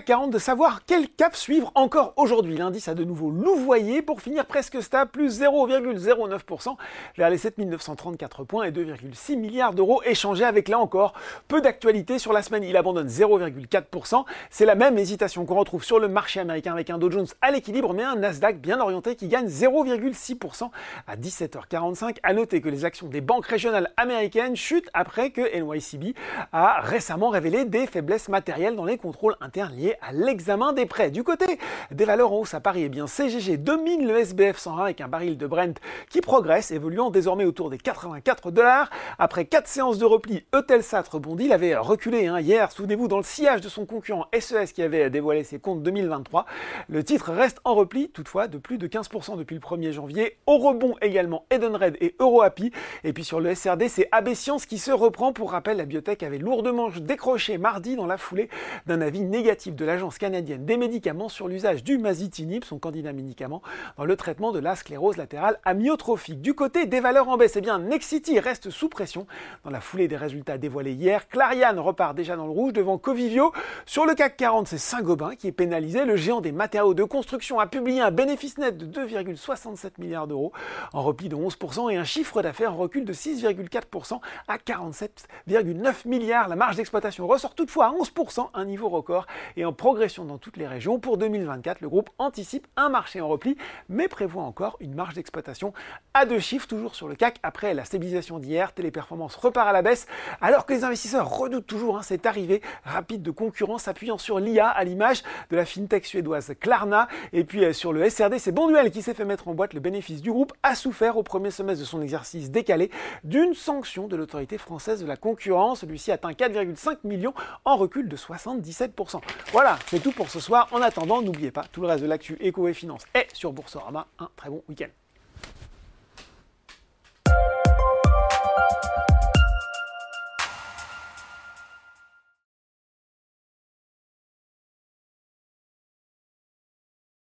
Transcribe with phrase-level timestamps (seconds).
[0.00, 2.56] 40 de savoir quel cap suivre encore aujourd'hui.
[2.56, 6.76] L'indice a de nouveau louvoyé pour finir presque stable, plus 0,09%
[7.16, 11.14] vers les 7934 points et 2,6 milliards d'euros échangés avec là encore
[11.48, 12.64] peu d'actualité sur la semaine.
[12.64, 14.24] Il abandonne 0,4%.
[14.50, 17.50] C'est la même hésitation qu'on retrouve sur le marché américain avec un Dow Jones à
[17.50, 20.70] l'équilibre mais un Nasdaq bien orienté qui gagne 0,6%
[21.06, 22.16] à 17h45.
[22.22, 26.14] À noter que les actions des banques régionales américaines chutent après que NYCB
[26.52, 31.10] a récemment révélé des faiblesses matérielles dans les contrôles internes liés à l'examen des prêts.
[31.10, 31.58] Du côté
[31.90, 35.08] des valeurs en hausse à Paris, eh bien CGG domine le SBF 101 avec un
[35.08, 35.78] baril de Brent
[36.10, 38.90] qui progresse, évoluant désormais autour des 84 dollars.
[39.18, 41.46] Après 4 séances de repli, Eutelsat rebondit.
[41.46, 44.82] Il avait reculé hein, hier, souvenez-vous, dans le sillage de son concurrent SES e qui
[44.82, 46.46] avait dévoilé ses comptes 2023.
[46.88, 50.36] Le titre reste en repli, toutefois, de plus de 15% depuis le 1er janvier.
[50.46, 52.72] Au rebond également Edenred et EuroAPI.
[53.04, 55.32] Et puis sur le SRD, c'est AB Science qui se reprend.
[55.32, 58.48] Pour rappel, la biotech avait lourdement décroché mardi dans la foulée
[58.86, 63.62] d'un avis négatif de l'Agence canadienne des médicaments sur l'usage du masitinib, son candidat médicament,
[63.96, 66.42] dans le traitement de la sclérose latérale amyotrophique.
[66.42, 69.26] Du côté des valeurs en baisse, eh bien Nexity reste sous pression
[69.64, 71.28] dans la foulée des résultats dévoilés hier.
[71.28, 73.52] Clariane repart déjà dans le rouge devant Covivio.
[73.86, 76.04] Sur le CAC 40, c'est Saint-Gobain qui est pénalisé.
[76.04, 80.52] Le géant des matériaux de construction a publié un bénéfice net de 2,67 milliards d'euros
[80.92, 86.48] en repli de 11% et un chiffre d'affaires en recul de 6,4% à 47,9 milliards.
[86.48, 89.26] La marge d'exploitation ressort toutefois à 11%, un niveau record
[89.72, 90.98] progression dans toutes les régions.
[90.98, 93.56] Pour 2024, le groupe anticipe un marché en repli,
[93.88, 95.72] mais prévoit encore une marge d'exploitation
[96.14, 97.38] à deux chiffres, toujours sur le CAC.
[97.42, 100.06] Après la stabilisation d'hier, Téléperformance repart à la baisse,
[100.40, 104.68] alors que les investisseurs redoutent toujours hein, cette arrivée rapide de concurrence appuyant sur l'IA
[104.68, 107.08] à l'image de la fintech suédoise Klarna.
[107.32, 109.74] Et puis euh, sur le SRD, c'est Bonduel qui s'est fait mettre en boîte.
[109.74, 112.90] Le bénéfice du groupe a souffert au premier semestre de son exercice décalé
[113.24, 115.80] d'une sanction de l'autorité française de la concurrence.
[115.80, 119.20] Celui-ci atteint 4,5 millions en recul de 77%.
[119.50, 120.68] Voilà, c'est tout pour ce soir.
[120.72, 124.06] En attendant, n'oubliez pas, tout le reste de l'actu éco et finance est sur Boursorama.
[124.18, 124.88] Un très bon week-end.